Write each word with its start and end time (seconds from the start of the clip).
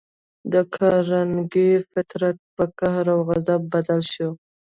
د 0.53 0.53
کارنګي 0.75 1.71
فطرت 1.91 2.37
پر 2.55 2.67
قهر 2.79 3.05
او 3.13 3.19
غضب 3.29 3.61
بدل 3.73 4.01
شو 4.13 4.29